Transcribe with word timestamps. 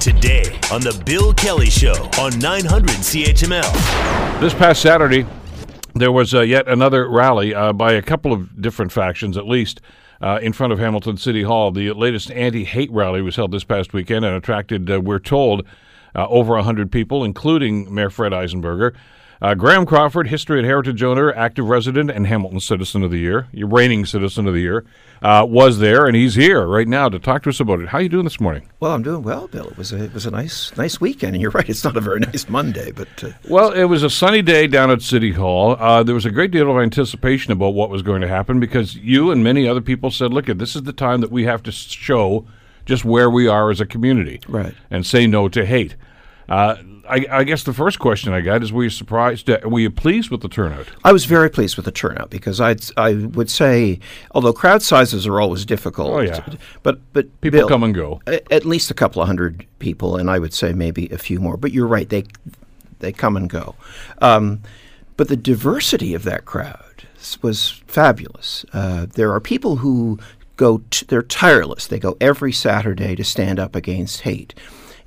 Today 0.00 0.58
on 0.72 0.80
The 0.80 1.02
Bill 1.04 1.32
Kelly 1.34 1.70
Show 1.70 1.94
on 2.18 2.38
900 2.38 2.90
CHML. 2.90 4.40
This 4.40 4.54
past 4.54 4.80
Saturday, 4.82 5.26
there 5.94 6.12
was 6.12 6.34
uh, 6.34 6.42
yet 6.42 6.68
another 6.68 7.08
rally 7.08 7.54
uh, 7.54 7.72
by 7.72 7.92
a 7.92 8.02
couple 8.02 8.32
of 8.32 8.60
different 8.60 8.92
factions, 8.92 9.36
at 9.36 9.46
least, 9.46 9.80
uh, 10.20 10.38
in 10.42 10.52
front 10.52 10.72
of 10.72 10.78
Hamilton 10.78 11.16
City 11.16 11.42
Hall. 11.42 11.70
The 11.70 11.92
latest 11.92 12.30
anti 12.30 12.64
hate 12.64 12.90
rally 12.90 13.22
was 13.22 13.36
held 13.36 13.50
this 13.50 13.64
past 13.64 13.92
weekend 13.92 14.24
and 14.24 14.36
attracted, 14.36 14.90
uh, 14.90 15.00
we're 15.00 15.18
told, 15.18 15.66
uh, 16.14 16.26
over 16.28 16.54
100 16.54 16.92
people, 16.92 17.24
including 17.24 17.92
Mayor 17.92 18.10
Fred 18.10 18.32
Eisenberger. 18.32 18.94
Uh, 19.42 19.54
Graham 19.54 19.84
Crawford, 19.84 20.28
History 20.28 20.58
and 20.58 20.66
Heritage 20.66 21.02
owner, 21.02 21.30
active 21.34 21.68
resident, 21.68 22.10
and 22.10 22.26
Hamilton 22.26 22.58
Citizen 22.58 23.02
of 23.02 23.10
the 23.10 23.18
Year, 23.18 23.48
your 23.52 23.68
reigning 23.68 24.06
Citizen 24.06 24.46
of 24.46 24.54
the 24.54 24.60
Year, 24.60 24.86
uh, 25.20 25.44
was 25.46 25.78
there, 25.78 26.06
and 26.06 26.16
he's 26.16 26.34
here 26.36 26.66
right 26.66 26.88
now 26.88 27.10
to 27.10 27.18
talk 27.18 27.42
to 27.42 27.50
us 27.50 27.60
about 27.60 27.80
it. 27.80 27.88
How 27.88 27.98
are 27.98 28.02
you 28.02 28.08
doing 28.08 28.24
this 28.24 28.40
morning? 28.40 28.68
Well, 28.80 28.92
I'm 28.92 29.02
doing 29.02 29.22
well, 29.22 29.46
Bill. 29.48 29.66
It 29.68 29.76
was 29.76 29.92
a, 29.92 30.04
it 30.04 30.14
was 30.14 30.24
a 30.24 30.30
nice 30.30 30.74
nice 30.78 31.00
weekend, 31.02 31.34
and 31.34 31.42
you're 31.42 31.50
right. 31.50 31.68
It's 31.68 31.84
not 31.84 31.96
a 31.98 32.00
very 32.00 32.20
nice 32.32 32.48
Monday, 32.48 32.92
but 32.92 33.08
uh, 33.22 33.28
Well, 33.48 33.72
it 33.72 33.84
was 33.84 34.02
a 34.02 34.08
sunny 34.10 34.40
day 34.40 34.66
down 34.66 34.90
at 34.90 35.02
City 35.02 35.32
Hall. 35.32 35.76
Uh, 35.78 36.02
there 36.02 36.14
was 36.14 36.24
a 36.26 36.30
great 36.30 36.50
deal 36.50 36.70
of 36.70 36.78
anticipation 36.82 37.52
about 37.52 37.74
what 37.74 37.90
was 37.90 38.00
going 38.02 38.22
to 38.22 38.28
happen 38.28 38.58
because 38.58 38.96
you 38.96 39.30
and 39.30 39.44
many 39.44 39.68
other 39.68 39.82
people 39.82 40.10
said, 40.10 40.32
"Look, 40.32 40.46
this 40.46 40.74
is 40.74 40.84
the 40.84 40.92
time 40.94 41.20
that 41.20 41.30
we 41.30 41.44
have 41.44 41.62
to 41.64 41.72
show 41.72 42.46
just 42.86 43.04
where 43.04 43.28
we 43.28 43.48
are 43.48 43.70
as 43.70 43.80
a 43.82 43.86
community, 43.86 44.40
Right. 44.48 44.74
and 44.90 45.04
say 45.04 45.26
no 45.26 45.48
to 45.50 45.66
hate." 45.66 45.94
Uh, 46.48 46.76
I, 47.08 47.26
I 47.30 47.44
guess 47.44 47.62
the 47.62 47.72
first 47.72 47.98
question 47.98 48.32
I 48.32 48.40
got 48.40 48.62
is: 48.62 48.72
Were 48.72 48.84
you 48.84 48.90
surprised? 48.90 49.48
Uh, 49.48 49.58
were 49.64 49.80
you 49.80 49.90
pleased 49.90 50.30
with 50.30 50.42
the 50.42 50.48
turnout? 50.48 50.86
I 51.04 51.12
was 51.12 51.24
very 51.24 51.48
pleased 51.50 51.76
with 51.76 51.84
the 51.84 51.92
turnout 51.92 52.30
because 52.30 52.60
I 52.60 52.76
I 52.96 53.14
would 53.14 53.50
say, 53.50 53.98
although 54.32 54.52
crowd 54.52 54.82
sizes 54.82 55.26
are 55.26 55.40
always 55.40 55.64
difficult, 55.64 56.12
Oh, 56.12 56.20
yeah. 56.20 56.44
but 56.82 56.98
but 57.12 57.40
People 57.40 57.60
Bill, 57.60 57.68
come 57.68 57.82
and 57.82 57.94
go. 57.94 58.20
At 58.26 58.64
least 58.64 58.90
a 58.90 58.94
couple 58.94 59.20
of 59.22 59.26
hundred 59.28 59.66
people, 59.78 60.16
and 60.16 60.30
I 60.30 60.38
would 60.38 60.52
say 60.54 60.72
maybe 60.72 61.08
a 61.08 61.18
few 61.18 61.40
more. 61.40 61.56
But 61.56 61.72
you're 61.72 61.86
right; 61.86 62.08
they 62.08 62.24
they 62.98 63.12
come 63.12 63.36
and 63.36 63.48
go. 63.48 63.74
Um, 64.20 64.60
but 65.16 65.28
the 65.28 65.36
diversity 65.36 66.14
of 66.14 66.24
that 66.24 66.44
crowd 66.44 67.06
was 67.42 67.70
fabulous. 67.86 68.64
Uh, 68.72 69.06
there 69.14 69.32
are 69.32 69.40
people 69.40 69.76
who 69.76 70.18
go; 70.56 70.82
t- 70.90 71.06
they're 71.08 71.22
tireless. 71.22 71.86
They 71.86 71.98
go 71.98 72.16
every 72.20 72.52
Saturday 72.52 73.14
to 73.16 73.24
stand 73.24 73.58
up 73.58 73.74
against 73.74 74.22
hate, 74.22 74.54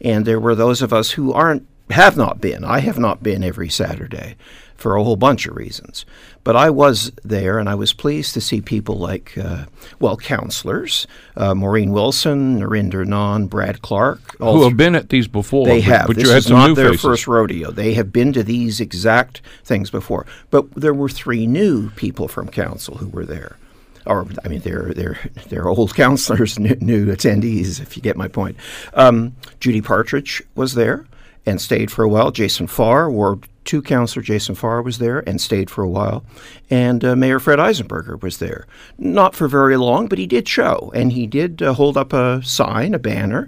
and 0.02 0.26
there 0.26 0.40
were 0.40 0.56
those 0.56 0.82
of 0.82 0.92
us 0.94 1.12
who 1.12 1.32
aren't 1.34 1.66
have 1.90 2.18
not 2.18 2.40
been. 2.42 2.64
I 2.64 2.80
have 2.80 3.00
not 3.00 3.24
been 3.24 3.44
every 3.44 3.70
Saturday 3.70 4.36
for 4.80 4.96
a 4.96 5.04
whole 5.04 5.18
bunch 5.18 5.46
of 5.46 5.56
reasons. 5.56 6.06
But 6.44 6.56
I 6.56 6.70
was 6.70 7.12
there, 7.24 7.60
and 7.60 7.68
I 7.68 7.76
was 7.76 7.94
pleased 7.94 8.34
to 8.34 8.42
see 8.42 8.62
people 8.62 8.98
like, 8.98 9.38
uh, 9.38 9.66
well, 10.00 10.16
counselors, 10.16 11.06
uh, 11.36 11.54
Maureen 11.54 11.92
Wilson, 11.92 12.62
Nrinder 12.62 13.06
Nann, 13.06 13.48
Brad 13.48 13.82
Clark. 13.82 14.38
all 14.40 14.58
Who 14.58 14.64
have 14.64 14.78
been 14.78 14.96
at 14.96 15.10
these 15.10 15.28
before? 15.28 15.66
they 15.68 15.80
but, 15.80 15.84
have. 15.86 16.08
but 16.08 16.16
this 16.16 16.26
you 16.26 16.30
had 16.32 16.38
is 16.40 16.46
some 16.46 16.58
not 16.58 16.68
new 16.70 16.76
their 16.76 16.90
faces. 16.92 17.02
first 17.02 17.28
rodeo. 17.28 17.72
They 17.72 17.94
have 17.94 18.14
been 18.14 18.32
to 18.34 18.44
these 18.44 18.80
exact 18.80 19.42
things 19.64 19.90
before. 19.90 20.26
But 20.50 20.72
there 20.76 20.94
were 20.94 21.10
three 21.10 21.46
new 21.46 21.90
people 21.92 22.28
from 22.28 22.48
council 22.48 22.98
who 22.98 23.10
were 23.10 23.26
there. 23.26 23.58
Or, 24.06 24.26
I 24.44 24.48
mean, 24.48 24.62
they're 24.62 24.94
they're 24.94 25.20
they're 25.50 25.68
old 25.68 25.94
counselors, 26.04 26.58
new, 26.58 26.76
new 26.80 27.08
attendees, 27.08 27.82
if 27.82 27.98
you 27.98 28.02
get 28.02 28.16
my 28.16 28.30
point. 28.30 28.56
Um, 28.94 29.36
Judi 29.60 29.84
Partridge 29.84 30.42
was 30.56 30.74
there 30.74 31.06
and 31.50 31.60
stayed 31.60 31.92
for 31.92 32.04
a 32.04 32.10
while. 32.10 32.32
Jason 32.32 32.68
Farr, 32.68 33.10
Ward 33.10 33.48
Two 33.66 33.82
counselor 33.84 34.24
Jason 34.24 34.56
Farr 34.56 34.82
was 34.82 34.98
there 34.98 35.20
and 35.28 35.40
stayed 35.40 35.70
for 35.70 35.84
a 35.84 35.90
while, 35.90 36.24
and 36.72 37.06
uh, 37.06 37.16
Mayor 37.16 37.40
Fred 37.40 37.60
Eisenberger 37.60 38.20
was 38.20 38.38
there. 38.40 38.66
Not 38.98 39.36
for 39.36 39.48
very 39.48 39.78
long, 39.78 40.08
but 40.08 40.18
he 40.18 40.26
did 40.26 40.48
show, 40.48 40.92
and 40.96 41.12
he 41.12 41.28
did 41.28 41.62
uh, 41.62 41.74
hold 41.74 41.96
up 41.96 42.12
a 42.12 42.42
sign, 42.42 42.96
a 42.96 43.00
banner, 43.00 43.48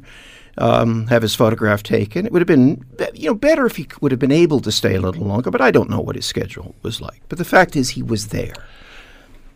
um, 0.59 1.07
have 1.07 1.23
his 1.23 1.33
photograph 1.33 1.81
taken. 1.81 2.27
It 2.27 2.31
would 2.31 2.41
have 2.41 2.47
been, 2.47 2.85
you 3.15 3.29
know, 3.29 3.33
better 3.33 3.65
if 3.65 3.77
he 3.77 3.87
would 3.99 4.11
have 4.11 4.19
been 4.19 4.31
able 4.31 4.59
to 4.59 4.71
stay 4.71 4.93
a 4.93 5.01
little 5.01 5.25
longer. 5.25 5.49
But 5.49 5.61
I 5.61 5.71
don't 5.71 5.89
know 5.89 6.01
what 6.01 6.15
his 6.15 6.25
schedule 6.25 6.75
was 6.83 7.01
like. 7.01 7.23
But 7.27 7.39
the 7.39 7.45
fact 7.45 7.75
is, 7.75 7.91
he 7.91 8.03
was 8.03 8.27
there. 8.27 8.53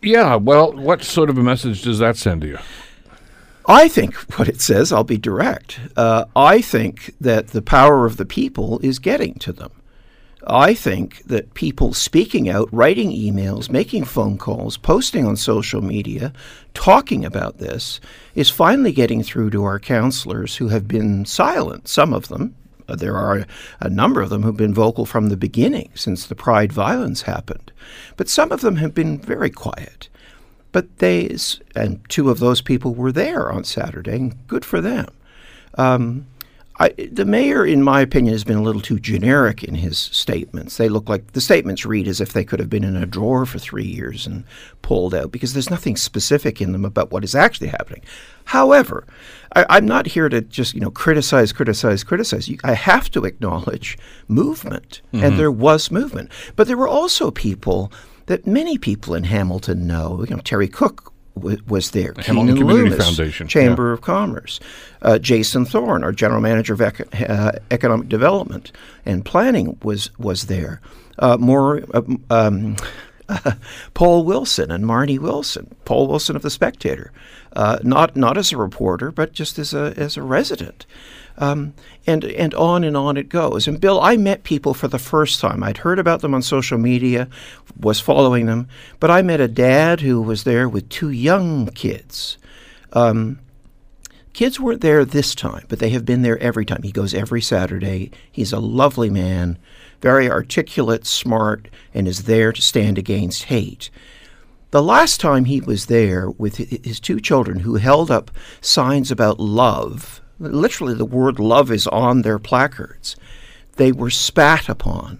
Yeah. 0.01 0.35
Well, 0.35 0.73
what 0.73 1.03
sort 1.03 1.29
of 1.29 1.37
a 1.37 1.43
message 1.43 1.83
does 1.83 1.99
that 1.99 2.17
send 2.17 2.41
to 2.41 2.47
you? 2.47 2.57
I 3.67 3.87
think 3.87 4.13
what 4.37 4.47
it 4.47 4.61
says. 4.61 4.91
I'll 4.91 5.03
be 5.03 5.17
direct. 5.17 5.79
Uh, 5.95 6.25
I 6.35 6.61
think 6.61 7.13
that 7.19 7.47
the 7.47 7.61
power 7.61 8.05
of 8.05 8.17
the 8.17 8.25
people 8.25 8.79
is 8.83 8.99
getting 8.99 9.35
to 9.35 9.51
them. 9.51 9.71
I 10.47 10.75
think 10.75 11.23
that 11.23 11.55
people 11.55 11.95
speaking 11.95 12.47
out, 12.47 12.69
writing 12.71 13.09
emails, 13.11 13.71
making 13.71 14.03
phone 14.05 14.37
calls, 14.37 14.77
posting 14.77 15.25
on 15.25 15.37
social 15.37 15.81
media, 15.81 16.33
talking 16.75 17.25
about 17.25 17.57
this 17.57 17.99
is 18.35 18.51
finally 18.51 18.91
getting 18.91 19.23
through 19.23 19.49
to 19.51 19.63
our 19.63 19.79
counselors 19.79 20.57
who 20.57 20.67
have 20.67 20.87
been 20.87 21.25
silent, 21.25 21.87
some 21.87 22.13
of 22.13 22.27
them. 22.27 22.53
Uh, 22.87 22.95
There 22.95 23.17
are 23.17 23.47
a 23.79 23.89
number 23.89 24.21
of 24.21 24.29
them 24.29 24.43
who've 24.43 24.55
been 24.55 24.73
vocal 24.73 25.07
from 25.07 25.29
the 25.29 25.37
beginning 25.37 25.89
since 25.95 26.27
the 26.27 26.35
Pride 26.35 26.71
violence 26.71 27.23
happened. 27.23 27.71
But 28.15 28.29
some 28.29 28.51
of 28.51 28.61
them 28.61 28.75
have 28.75 28.93
been 28.93 29.17
very 29.17 29.49
quiet. 29.49 30.09
But 30.75 30.97
they, 30.97 31.33
and 31.73 32.01
two 32.09 32.29
of 32.29 32.39
those 32.39 32.59
people 32.59 32.93
were 32.93 33.13
there 33.13 33.49
on 33.49 33.63
Saturday, 33.63 34.17
and 34.17 34.47
good 34.47 34.65
for 34.65 34.81
them. 34.81 35.07
Um, 35.75 36.25
I, 36.77 36.89
the 37.09 37.23
mayor, 37.23 37.65
in 37.65 37.81
my 37.81 38.01
opinion, 38.01 38.33
has 38.33 38.43
been 38.43 38.57
a 38.57 38.61
little 38.61 38.81
too 38.81 38.99
generic 38.99 39.63
in 39.63 39.75
his 39.75 39.97
statements. 39.97 40.75
They 40.75 40.89
look 40.89 41.07
like 41.07 41.31
the 41.31 41.39
statements 41.39 41.85
read 41.85 42.09
as 42.09 42.19
if 42.19 42.33
they 42.33 42.43
could 42.43 42.59
have 42.59 42.69
been 42.69 42.83
in 42.83 42.97
a 42.97 43.05
drawer 43.05 43.45
for 43.45 43.57
three 43.57 43.85
years 43.85 44.27
and 44.27 44.43
pulled 44.81 45.15
out 45.15 45.31
because 45.31 45.53
there's 45.53 45.69
nothing 45.69 45.95
specific 45.95 46.61
in 46.61 46.73
them 46.73 46.83
about 46.83 47.09
what 47.09 47.23
is 47.23 47.35
actually 47.35 47.69
happening. 47.69 48.01
However, 48.43 49.07
I, 49.55 49.65
I'm 49.69 49.85
not 49.85 50.07
here 50.07 50.27
to 50.27 50.41
just 50.41 50.73
you 50.73 50.81
know 50.81 50.91
criticize, 50.91 51.53
criticize, 51.53 52.03
criticize. 52.03 52.49
You, 52.49 52.57
I 52.65 52.73
have 52.73 53.09
to 53.11 53.23
acknowledge 53.23 53.97
movement, 54.27 55.01
and 55.13 55.39
there 55.39 55.53
was 55.53 55.89
movement, 55.89 56.31
but 56.57 56.67
there 56.67 56.75
were 56.75 56.89
also 56.89 57.31
people 57.31 57.93
that 58.27 58.45
many 58.47 58.77
people 58.77 59.13
in 59.13 59.23
Hamilton 59.23 59.87
know. 59.87 60.23
You 60.27 60.35
know, 60.35 60.41
Terry 60.41 60.67
Cooke 60.67 61.13
w- 61.35 61.61
was 61.67 61.91
there. 61.91 62.13
Hamilton 62.17 62.55
Keenan 62.55 62.57
Community 62.57 62.89
Loomis, 62.89 63.05
Foundation, 63.05 63.47
Chamber 63.47 63.91
of 63.93 64.01
Commerce. 64.01 64.59
Uh, 65.01 65.17
Jason 65.19 65.65
Thorne, 65.65 66.03
our 66.03 66.11
general 66.11 66.41
manager 66.41 66.73
of 66.73 66.81
ec- 66.81 67.29
uh, 67.29 67.53
economic 67.71 68.09
development 68.09 68.71
and 69.05 69.23
planning, 69.23 69.77
was 69.83 70.09
was 70.17 70.43
there. 70.47 70.81
Uh, 71.19 71.37
more. 71.37 71.83
Um, 71.93 72.23
um, 72.29 72.75
Paul 73.95 74.23
Wilson 74.23 74.69
and 74.69 74.85
Marnie 74.85 75.17
Wilson. 75.17 75.73
Paul 75.85 76.07
Wilson 76.07 76.35
of 76.35 76.43
the 76.43 76.51
Spectator, 76.51 77.11
uh, 77.53 77.79
not 77.83 78.15
not 78.15 78.37
as 78.37 78.51
a 78.51 78.57
reporter, 78.57 79.11
but 79.11 79.33
just 79.33 79.57
as 79.57 79.73
a 79.73 79.93
as 79.97 80.15
a 80.17 80.21
resident. 80.21 80.85
Um, 81.37 81.73
and 82.07 82.23
and 82.23 82.53
on 82.53 82.83
and 82.83 82.95
on 82.95 83.17
it 83.17 83.27
goes. 83.27 83.67
And 83.67 83.81
Bill, 83.81 83.99
I 83.99 84.15
met 84.15 84.43
people 84.43 84.73
for 84.73 84.87
the 84.87 84.99
first 84.99 85.41
time. 85.41 85.63
I'd 85.63 85.79
heard 85.79 85.99
about 85.99 86.21
them 86.21 86.33
on 86.33 86.41
social 86.41 86.77
media, 86.77 87.27
was 87.79 87.99
following 87.99 88.45
them, 88.45 88.67
but 88.99 89.11
I 89.11 89.21
met 89.21 89.41
a 89.41 89.47
dad 89.47 90.01
who 90.01 90.21
was 90.21 90.45
there 90.45 90.69
with 90.69 90.87
two 90.87 91.09
young 91.09 91.67
kids. 91.67 92.37
Um, 92.93 93.39
kids 94.31 94.59
weren't 94.59 94.81
there 94.81 95.03
this 95.03 95.35
time, 95.35 95.65
but 95.67 95.79
they 95.79 95.89
have 95.89 96.05
been 96.05 96.21
there 96.21 96.37
every 96.39 96.65
time. 96.65 96.83
He 96.83 96.91
goes 96.91 97.13
every 97.13 97.41
Saturday. 97.41 98.11
He's 98.31 98.53
a 98.53 98.59
lovely 98.59 99.09
man, 99.09 99.57
very 100.01 100.29
articulate, 100.29 101.05
smart, 101.05 101.67
and 101.93 102.07
is 102.07 102.23
there 102.23 102.53
to 102.53 102.61
stand 102.61 102.97
against 102.97 103.43
hate. 103.43 103.89
The 104.71 104.83
last 104.83 105.21
time 105.21 105.45
he 105.45 105.61
was 105.61 105.85
there 105.85 106.29
with 106.29 106.57
his 106.57 106.99
two 106.99 107.19
children 107.19 107.59
who 107.59 107.75
held 107.75 108.11
up 108.11 108.31
signs 108.61 109.09
about 109.09 109.39
love, 109.39 110.21
literally 110.39 110.93
the 110.93 111.05
word 111.05 111.39
love 111.39 111.71
is 111.71 111.87
on 111.87 112.21
their 112.21 112.39
placards, 112.39 113.15
they 113.75 113.91
were 113.91 114.09
spat 114.09 114.69
upon 114.69 115.19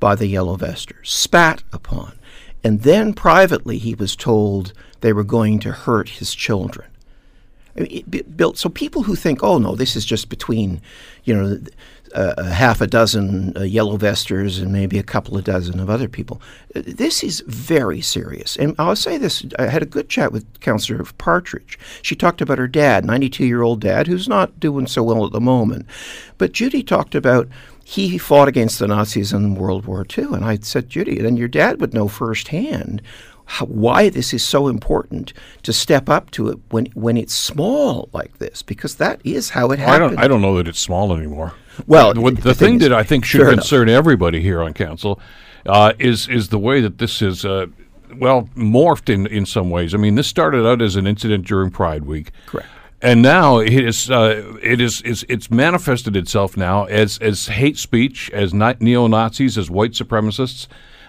by 0.00 0.14
the 0.14 0.26
yellow 0.26 0.56
vesters, 0.56 1.10
spat 1.10 1.62
upon. 1.72 2.18
And 2.62 2.82
then 2.82 3.14
privately 3.14 3.78
he 3.78 3.94
was 3.94 4.16
told 4.16 4.72
they 5.00 5.12
were 5.12 5.24
going 5.24 5.58
to 5.60 5.72
hurt 5.72 6.08
his 6.08 6.34
children. 6.34 6.88
I 6.88 6.90
mean, 6.90 6.90
it, 6.90 7.65
it 7.65 7.65
built 8.36 8.58
so 8.58 8.68
people 8.68 9.02
who 9.02 9.14
think, 9.14 9.42
oh 9.42 9.58
no, 9.58 9.74
this 9.74 9.96
is 9.96 10.04
just 10.04 10.28
between, 10.28 10.80
you 11.24 11.34
know, 11.34 11.60
uh, 12.14 12.34
a 12.38 12.44
half 12.44 12.80
a 12.80 12.86
dozen 12.86 13.56
uh, 13.56 13.62
yellow 13.62 13.96
vesters 13.96 14.58
and 14.58 14.72
maybe 14.72 14.98
a 14.98 15.02
couple 15.02 15.36
of 15.36 15.44
dozen 15.44 15.80
of 15.80 15.90
other 15.90 16.08
people. 16.08 16.40
Uh, 16.74 16.82
This 16.86 17.22
is 17.22 17.42
very 17.46 18.00
serious. 18.00 18.56
And 18.56 18.74
I'll 18.78 18.96
say 18.96 19.18
this: 19.18 19.44
I 19.58 19.66
had 19.66 19.82
a 19.82 19.86
good 19.86 20.08
chat 20.08 20.32
with 20.32 20.60
Councillor 20.60 21.04
Partridge. 21.18 21.78
She 22.02 22.14
talked 22.16 22.40
about 22.40 22.58
her 22.58 22.68
dad, 22.68 23.04
92-year-old 23.04 23.80
dad, 23.80 24.06
who's 24.06 24.28
not 24.28 24.58
doing 24.60 24.86
so 24.86 25.02
well 25.02 25.26
at 25.26 25.32
the 25.32 25.40
moment. 25.40 25.86
But 26.38 26.52
Judi 26.52 26.86
talked 26.86 27.14
about 27.14 27.48
he 27.84 28.18
fought 28.18 28.48
against 28.48 28.80
the 28.80 28.88
Nazis 28.88 29.32
in 29.32 29.54
World 29.54 29.86
War 29.86 30.04
II, 30.16 30.24
and 30.32 30.44
I 30.44 30.58
said, 30.60 30.88
Judi, 30.88 31.22
then 31.22 31.36
your 31.36 31.46
dad 31.46 31.80
would 31.80 31.94
know 31.94 32.08
firsthand 32.08 33.00
how, 33.46 33.66
why 33.66 34.08
this 34.08 34.34
is 34.34 34.42
so 34.42 34.68
important 34.68 35.32
to 35.62 35.72
step 35.72 36.08
up 36.08 36.30
to 36.32 36.48
it 36.48 36.58
when 36.70 36.86
when 36.94 37.16
it's 37.16 37.34
small 37.34 38.08
like 38.12 38.38
this, 38.38 38.62
because 38.62 38.96
that 38.96 39.20
is 39.24 39.50
how 39.50 39.70
it 39.70 39.78
I 39.80 39.82
happened. 39.84 40.16
don't. 40.16 40.24
I 40.24 40.28
don't 40.28 40.42
know 40.42 40.56
that 40.56 40.68
it's 40.68 40.80
small 40.80 41.16
anymore. 41.16 41.54
Well, 41.86 42.12
the, 42.12 42.20
the 42.20 42.30
the 42.40 42.54
thing 42.54 42.78
thing 42.78 42.78
that 42.80 42.92
I 42.92 43.02
think 43.02 43.24
should 43.24 43.40
fair 43.40 43.48
enough. 43.48 43.62
concern 43.64 43.88
everybody 43.88 44.40
here 44.40 44.62
on 44.62 44.74
council 44.74 45.20
uh, 45.64 45.92
is 45.98 46.28
is 46.28 46.48
the 46.48 46.58
way 46.58 46.80
that 46.80 46.98
this 46.98 47.22
is. 47.22 47.44
Uh, 47.44 47.66
well, 48.18 48.48
morphed 48.56 49.12
in, 49.12 49.26
in 49.26 49.44
some 49.44 49.68
ways. 49.68 49.92
I 49.92 49.98
mean, 49.98 50.14
this 50.14 50.26
started 50.28 50.64
out 50.66 50.80
as 50.80 50.96
an 50.96 51.06
incident 51.06 51.44
during 51.46 51.70
Pride 51.70 52.04
Week. 52.04 52.30
Correct. 52.46 52.68
and 53.02 53.20
now 53.20 53.58
it 53.58 53.72
is 53.72 54.10
uh, 54.10 54.56
it 54.62 54.80
is 54.80 55.02
it's, 55.04 55.24
it's 55.28 55.50
manifested 55.50 56.16
itself 56.16 56.56
now 56.56 56.84
as 56.84 57.18
as 57.18 57.48
hate 57.48 57.76
speech, 57.76 58.30
as 58.32 58.54
neo 58.54 59.06
Nazis, 59.06 59.58
as 59.58 59.68
white 59.70 59.92
supremacists. 59.92 60.66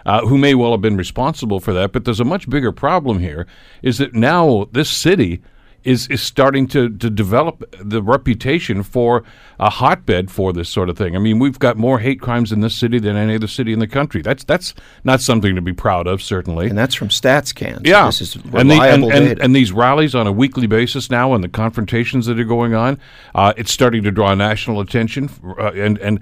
Uh, 0.07 0.25
who 0.25 0.38
may 0.38 0.56
well 0.56 0.71
have 0.71 0.80
been 0.80 0.95
responsible 0.95 1.59
for 1.59 1.74
that, 1.74 1.92
but 1.92 2.06
there's 2.06 2.21
a 2.21 2.25
much 2.25 2.50
bigger 2.50 2.71
problem 2.71 3.19
here. 3.19 3.45
Is 3.83 3.98
that 3.98 4.13
now 4.13 4.69
this 4.71 4.89
city 4.89 5.42
is 5.83 6.07
is 6.07 6.21
starting 6.21 6.68
to 6.68 6.89
to 6.89 7.09
develop 7.09 7.63
the 7.79 8.01
reputation 8.01 8.83
for 8.83 9.24
a 9.59 9.69
hotbed 9.69 10.29
for 10.29 10.53
this 10.53 10.69
sort 10.69 10.89
of 10.89 10.97
thing. 10.97 11.15
I 11.15 11.19
mean, 11.19 11.39
we've 11.39 11.59
got 11.59 11.77
more 11.77 12.00
hate 12.00 12.19
crimes 12.19 12.51
in 12.51 12.62
this 12.62 12.75
city 12.75 13.00
than 13.00 13.15
any 13.15 13.35
other 13.35 13.47
city 13.47 13.74
in 13.74 13.79
the 13.79 13.88
country. 13.88 14.21
That's 14.21 14.44
that's 14.44 14.74
not 15.03 15.21
something 15.21 15.56
to 15.56 15.62
be 15.62 15.74
proud 15.74 16.07
of, 16.07 16.21
certainly. 16.21 16.68
And 16.68 16.77
that's 16.77 16.95
from 16.95 17.09
StatsCan. 17.09 17.85
Yeah, 17.85 18.06
this 18.07 18.21
is 18.21 18.35
and, 18.35 18.53
reliable 18.53 19.09
the, 19.09 19.15
and, 19.15 19.25
and, 19.25 19.27
data. 19.27 19.44
and 19.44 19.56
these 19.56 19.71
rallies 19.71 20.13
on 20.13 20.27
a 20.27 20.31
weekly 20.31 20.68
basis 20.68 21.09
now, 21.09 21.33
and 21.33 21.44
the 21.44 21.50
confrontations 21.50 22.25
that 22.25 22.39
are 22.39 22.44
going 22.44 22.73
on, 22.73 23.00
uh, 23.35 23.53
it's 23.57 23.71
starting 23.71 24.03
to 24.03 24.12
draw 24.12 24.33
national 24.35 24.81
attention. 24.81 25.30
Uh, 25.44 25.71
and 25.71 25.97
and 26.00 26.19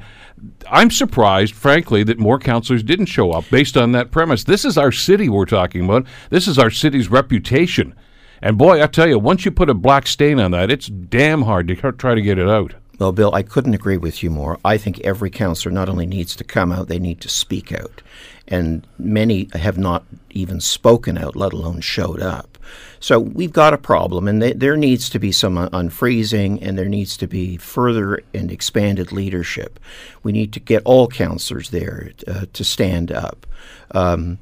I'm 0.69 0.91
surprised, 0.91 1.55
frankly, 1.55 2.03
that 2.03 2.19
more 2.19 2.39
counselors 2.39 2.83
didn't 2.83 3.07
show 3.07 3.31
up 3.31 3.45
based 3.49 3.77
on 3.77 3.93
that 3.93 4.11
premise. 4.11 4.43
This 4.43 4.65
is 4.65 4.77
our 4.77 4.91
city 4.91 5.29
we're 5.29 5.45
talking 5.45 5.85
about. 5.85 6.05
This 6.29 6.47
is 6.47 6.59
our 6.59 6.69
city's 6.69 7.09
reputation. 7.09 7.95
And 8.41 8.57
boy, 8.57 8.81
I 8.81 8.87
tell 8.87 9.07
you, 9.07 9.17
once 9.19 9.45
you 9.45 9.51
put 9.51 9.69
a 9.69 9.73
black 9.73 10.07
stain 10.07 10.39
on 10.39 10.51
that, 10.51 10.71
it's 10.71 10.87
damn 10.87 11.43
hard 11.43 11.67
to 11.67 11.75
try 11.93 12.15
to 12.15 12.21
get 12.21 12.37
it 12.37 12.49
out. 12.49 12.73
Well, 12.97 13.11
Bill, 13.11 13.33
I 13.33 13.43
couldn't 13.43 13.73
agree 13.73 13.97
with 13.97 14.23
you 14.23 14.29
more. 14.29 14.57
I 14.63 14.77
think 14.77 14.99
every 15.01 15.29
counselor 15.29 15.73
not 15.73 15.89
only 15.89 16.05
needs 16.05 16.35
to 16.37 16.43
come 16.43 16.71
out, 16.71 16.87
they 16.87 16.99
need 16.99 17.19
to 17.21 17.29
speak 17.29 17.73
out. 17.73 18.01
And 18.47 18.87
many 18.97 19.49
have 19.53 19.77
not 19.77 20.05
even 20.29 20.61
spoken 20.61 21.17
out, 21.17 21.35
let 21.35 21.51
alone 21.51 21.81
showed 21.81 22.21
up. 22.21 22.57
So 22.99 23.19
we've 23.19 23.51
got 23.51 23.73
a 23.73 23.77
problem, 23.77 24.27
and 24.27 24.41
th- 24.41 24.57
there 24.57 24.77
needs 24.77 25.09
to 25.09 25.19
be 25.19 25.31
some 25.31 25.57
un- 25.57 25.69
unfreezing, 25.71 26.59
and 26.61 26.77
there 26.77 26.87
needs 26.87 27.17
to 27.17 27.27
be 27.27 27.57
further 27.57 28.21
and 28.33 28.51
expanded 28.51 29.11
leadership. 29.11 29.79
We 30.23 30.31
need 30.31 30.53
to 30.53 30.59
get 30.59 30.83
all 30.85 31.07
counselors 31.07 31.71
there 31.71 32.11
uh, 32.27 32.45
to 32.53 32.63
stand 32.63 33.11
up. 33.11 33.45
Um, 33.91 34.39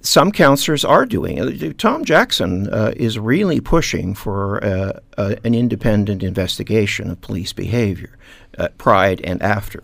some 0.00 0.32
counselors 0.32 0.84
are 0.84 1.06
doing 1.06 1.38
it. 1.38 1.78
Tom 1.78 2.04
Jackson 2.04 2.68
uh, 2.68 2.92
is 2.96 3.18
really 3.18 3.60
pushing 3.60 4.14
for 4.14 4.62
uh, 4.64 5.00
uh, 5.16 5.34
an 5.44 5.54
independent 5.54 6.22
investigation 6.22 7.10
of 7.10 7.20
police 7.20 7.52
behavior, 7.52 8.16
uh, 8.58 8.68
pride 8.78 9.20
and 9.22 9.42
after. 9.42 9.82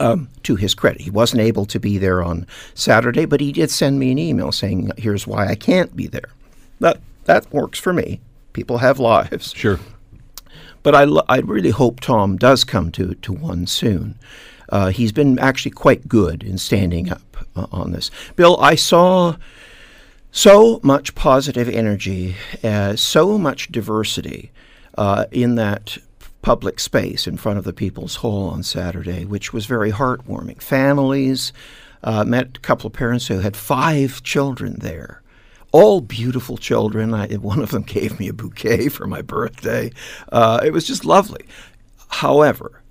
Um, 0.00 0.28
to 0.42 0.56
his 0.56 0.74
credit, 0.74 1.02
he 1.02 1.10
wasn't 1.10 1.42
able 1.42 1.64
to 1.66 1.78
be 1.78 1.96
there 1.96 2.22
on 2.22 2.46
Saturday, 2.74 3.24
but 3.24 3.40
he 3.40 3.52
did 3.52 3.70
send 3.70 4.00
me 4.00 4.10
an 4.10 4.18
email 4.18 4.50
saying, 4.50 4.90
"Here's 4.98 5.28
why 5.28 5.46
I 5.46 5.54
can't 5.54 5.94
be 5.94 6.08
there." 6.08 6.30
That 6.80 7.00
that 7.24 7.52
works 7.52 7.78
for 7.78 7.92
me. 7.92 8.20
People 8.52 8.78
have 8.78 8.98
lives. 8.98 9.52
Sure. 9.54 9.78
But 10.82 10.96
I, 10.96 11.06
I 11.28 11.38
really 11.38 11.70
hope 11.70 12.00
Tom 12.00 12.36
does 12.36 12.64
come 12.64 12.90
to, 12.92 13.14
to 13.14 13.32
one 13.32 13.68
soon. 13.68 14.18
Uh, 14.68 14.88
he's 14.88 15.12
been 15.12 15.38
actually 15.38 15.70
quite 15.70 16.08
good 16.08 16.42
in 16.42 16.58
standing 16.58 17.12
up 17.12 17.31
uh, 17.56 17.66
on 17.72 17.92
this. 17.92 18.10
Bill, 18.36 18.58
I 18.60 18.74
saw 18.74 19.36
so 20.30 20.80
much 20.82 21.14
positive 21.14 21.68
energy, 21.68 22.36
uh, 22.64 22.96
so 22.96 23.38
much 23.38 23.70
diversity 23.70 24.50
uh, 24.96 25.26
in 25.30 25.56
that 25.56 25.98
public 26.40 26.80
space 26.80 27.26
in 27.26 27.36
front 27.36 27.58
of 27.58 27.64
the 27.64 27.72
People's 27.72 28.16
Hall 28.16 28.48
on 28.48 28.62
Saturday, 28.62 29.24
which 29.24 29.52
was 29.52 29.66
very 29.66 29.92
heartwarming. 29.92 30.60
Families, 30.60 31.52
uh, 32.02 32.24
met 32.24 32.56
a 32.56 32.60
couple 32.60 32.88
of 32.88 32.92
parents 32.92 33.28
who 33.28 33.38
had 33.38 33.56
five 33.56 34.22
children 34.22 34.76
there 34.80 35.22
all 35.72 36.02
beautiful 36.02 36.58
children. 36.58 37.14
I, 37.14 37.26
one 37.36 37.60
of 37.60 37.70
them 37.70 37.82
gave 37.86 38.20
me 38.20 38.28
a 38.28 38.32
bouquet 38.32 38.88
for 38.88 39.06
my 39.06 39.22
birthday. 39.22 39.90
Uh, 40.30 40.60
it 40.62 40.72
was 40.72 40.86
just 40.86 41.04
lovely. 41.04 41.46
However, 42.08 42.81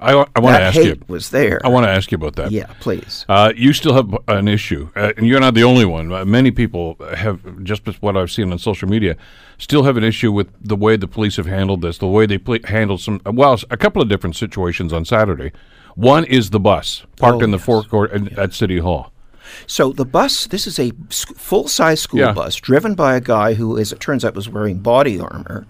I, 0.00 0.12
I 0.12 0.40
want 0.40 0.56
to 0.56 0.62
ask 0.62 0.76
hate 0.76 0.86
you. 0.98 1.02
was 1.08 1.30
there. 1.30 1.60
I 1.64 1.68
want 1.68 1.84
to 1.84 1.90
ask 1.90 2.12
you 2.12 2.16
about 2.16 2.36
that. 2.36 2.52
yeah, 2.52 2.66
please. 2.80 3.24
Uh, 3.28 3.52
you 3.56 3.72
still 3.72 3.94
have 3.94 4.14
an 4.28 4.46
issue, 4.46 4.90
uh, 4.94 5.12
and 5.16 5.26
you're 5.26 5.40
not 5.40 5.54
the 5.54 5.64
only 5.64 5.84
one. 5.84 6.12
Uh, 6.12 6.24
many 6.24 6.50
people 6.52 6.96
have, 7.16 7.40
just 7.64 7.84
what 8.00 8.16
I've 8.16 8.30
seen 8.30 8.52
on 8.52 8.58
social 8.58 8.88
media, 8.88 9.16
still 9.58 9.82
have 9.82 9.96
an 9.96 10.04
issue 10.04 10.30
with 10.30 10.48
the 10.60 10.76
way 10.76 10.96
the 10.96 11.08
police 11.08 11.36
have 11.36 11.46
handled 11.46 11.82
this, 11.82 11.98
the 11.98 12.06
way 12.06 12.26
they 12.26 12.38
pl- 12.38 12.58
handled 12.64 13.00
some, 13.00 13.20
well, 13.26 13.58
a 13.70 13.76
couple 13.76 14.00
of 14.00 14.08
different 14.08 14.36
situations 14.36 14.92
on 14.92 15.04
Saturday. 15.04 15.50
One 15.96 16.24
is 16.24 16.50
the 16.50 16.60
bus 16.60 17.04
parked 17.16 17.40
Oh, 17.42 17.44
in 17.44 17.50
the 17.50 17.56
yes. 17.58 17.66
forecourt 17.66 18.12
at, 18.12 18.38
at 18.38 18.54
City 18.54 18.78
Hall. 18.78 19.12
So 19.66 19.92
the 19.92 20.04
bus, 20.04 20.46
this 20.46 20.66
is 20.68 20.78
a 20.78 20.92
full 21.10 21.66
size 21.66 22.00
school 22.02 22.20
Yeah. 22.20 22.32
bus 22.32 22.54
driven 22.56 22.94
by 22.94 23.16
a 23.16 23.20
guy 23.20 23.54
who, 23.54 23.76
as 23.78 23.90
it 23.92 23.98
turns 23.98 24.24
out, 24.24 24.34
was 24.36 24.48
wearing 24.48 24.78
body 24.78 25.18
armor, 25.18 25.66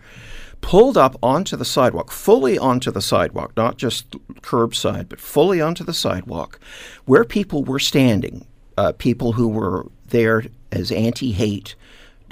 pulled 0.61 0.97
up 0.97 1.17
onto 1.23 1.57
the 1.57 1.65
sidewalk, 1.65 2.11
fully 2.11 2.59
onto 2.59 2.91
the 2.91 3.03
sidewalk, 3.03 3.53
not 3.57 3.77
just 3.77 4.11
curbside, 4.43 5.09
but 5.09 5.21
fully 5.21 5.61
onto 5.61 5.85
the 5.85 5.95
sidewalk, 5.95 6.59
where 7.05 7.25
people 7.25 7.65
were 7.65 7.79
standing, 7.79 8.47
uh, 8.77 8.93
people 8.93 9.33
who 9.33 9.49
were 9.49 9.87
there 10.09 10.45
as 10.73 10.91
anti 10.93 11.33
hate 11.33 11.75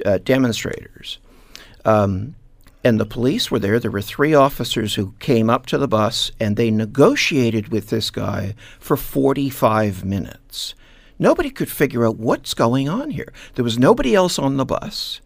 uh, 0.04 0.18
demonstrators. 0.18 1.18
Um, 1.84 2.34
and 2.84 3.00
the 3.00 3.06
police 3.06 3.50
were 3.50 3.58
there. 3.58 3.80
There 3.80 3.90
were 3.90 4.02
three 4.02 4.32
officers 4.32 4.94
who 4.94 5.14
came 5.18 5.50
up 5.50 5.66
to 5.66 5.78
the 5.78 5.88
bus 5.88 6.30
and 6.38 6.56
they 6.56 6.70
negotiated 6.70 7.68
with 7.68 7.88
this 7.90 8.10
guy 8.10 8.54
for 8.78 8.96
45 8.96 10.04
minutes. 10.04 10.74
Nobody 11.18 11.50
could 11.50 11.70
figure 11.70 12.06
out 12.06 12.16
what's 12.18 12.54
going 12.54 12.88
on 12.88 13.10
here. 13.10 13.32
There 13.54 13.64
was 13.64 13.78
nobody 13.78 14.14
else 14.14 14.38
on 14.38 14.56
the 14.56 14.64
bus. 14.64 15.20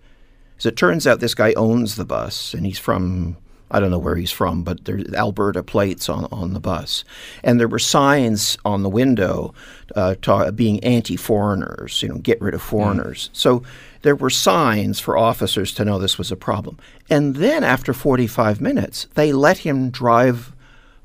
As 0.61 0.67
it 0.67 0.77
turns 0.77 1.07
out, 1.07 1.21
this 1.21 1.35
guy 1.35 1.55
owns 1.55 1.97
the 1.97 2.05
bus 2.05 2.53
and 2.53 2.67
he's 2.67 2.79
from, 2.79 3.39
I 3.71 3.81
don't 3.81 3.91
know 3.91 3.99
where 3.99 4.17
he's 4.17 4.31
from, 4.31 4.63
but 4.63 4.85
there's 4.85 5.11
Alberta 5.15 5.63
plates 5.63 6.07
on, 6.11 6.27
on 6.31 6.53
the 6.53 6.61
bus. 6.61 7.03
And 7.43 7.59
there 7.59 7.67
were 7.67 7.79
signs 7.79 8.59
on 8.63 8.83
the 8.83 8.91
window 8.91 9.55
uh, 9.97 10.17
ta- 10.21 10.51
being 10.51 10.85
anti 10.85 11.17
foreigners, 11.17 12.03
you 12.03 12.11
know, 12.11 12.19
get 12.19 12.39
rid 12.43 12.53
of 12.53 12.61
foreigners. 12.61 13.31
So 13.33 13.63
there 14.03 14.15
were 14.15 14.29
signs 14.29 15.01
for 15.01 15.17
officers 15.17 15.73
to 15.77 15.85
know 15.87 15.99
this 15.99 16.19
was 16.19 16.31
a 16.31 16.37
problem. 16.37 16.77
And 17.09 17.37
then 17.37 17.65
after 17.65 17.95
45 17.95 18.61
minutes, 18.61 19.09
they 19.15 19.33
let 19.33 19.59
him 19.59 19.89
drive 19.89 20.53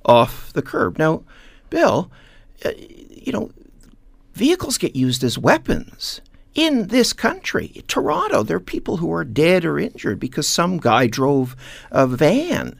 off 0.04 0.52
the 0.52 0.62
curb. 0.62 0.98
Now, 0.98 1.24
Bill, 1.70 2.12
uh, 2.66 2.72
you 2.78 3.32
know, 3.32 3.52
vehicles 4.34 4.78
get 4.78 4.98
used 4.98 5.24
as 5.24 5.38
weapons 5.38 6.20
in 6.56 6.88
this 6.88 7.14
country. 7.14 7.84
Toronto, 7.88 8.42
there 8.42 8.58
are 8.58 8.62
people 8.62 8.98
who 8.98 9.14
are 9.14 9.26
dead 9.26 9.66
or 9.66 9.78
injured 9.78 10.20
because 10.20 10.48
some 10.48 10.78
guy 10.78 11.06
drove 11.08 11.56
a 11.92 12.08
van 12.08 12.80